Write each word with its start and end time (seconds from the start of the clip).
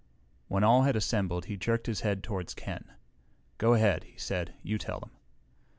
When 0.47 0.63
all 0.63 0.81
had 0.81 0.95
assembled 0.95 1.45
he 1.45 1.57
jerked 1.57 1.85
his 1.85 2.01
head 2.01 2.23
toward 2.23 2.55
Ken. 2.55 2.85
"Go 3.59 3.75
ahead," 3.75 4.05
he 4.05 4.17
said. 4.17 4.55
"You 4.63 4.79
tell 4.79 4.99
them." 4.99 5.11